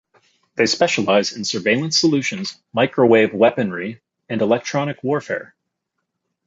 [0.55, 5.53] They specialize in surveillance solutions, microwave weaponry, and electronic warfare.